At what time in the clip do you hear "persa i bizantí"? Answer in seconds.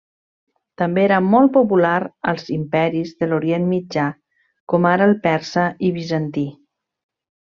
5.29-6.47